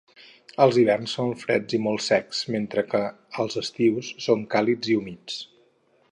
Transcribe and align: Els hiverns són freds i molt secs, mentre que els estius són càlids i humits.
Els 0.63 0.77
hiverns 0.83 1.11
són 1.17 1.33
freds 1.41 1.75
i 1.77 1.79
molt 1.87 2.03
secs, 2.05 2.39
mentre 2.55 2.83
que 2.93 3.01
els 3.43 3.59
estius 3.63 4.09
són 4.27 4.45
càlids 4.55 4.93
i 4.95 4.97
humits. 5.03 5.37